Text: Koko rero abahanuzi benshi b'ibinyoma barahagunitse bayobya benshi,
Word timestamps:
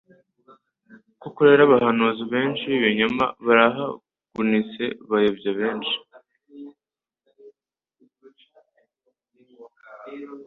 Koko 1.21 1.39
rero 1.47 1.61
abahanuzi 1.65 2.23
benshi 2.33 2.63
b'ibinyoma 2.69 3.25
barahagunitse 3.45 4.83
bayobya 5.09 5.51
benshi, 5.59 5.95